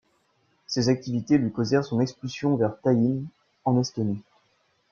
Ses 0.65 0.89
activités 0.89 1.37
lui 1.37 1.51
causèrent 1.51 1.83
son 1.85 1.99
expulsion 1.99 2.55
vers 2.55 2.73
Tallinn, 2.81 3.27
en 3.65 3.79
Estonie. 3.79 4.23